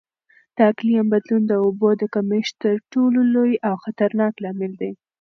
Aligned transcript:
د 0.55 0.57
اقلیم 0.71 1.05
بدلون 1.13 1.43
د 1.47 1.53
اوبو 1.65 1.89
د 1.97 2.03
کمښت 2.13 2.53
تر 2.63 2.75
ټولو 2.91 3.19
لوی 3.33 3.53
او 3.67 3.75
خطرناک 3.83 4.33
لامل 4.43 4.71
دی. 4.81 4.91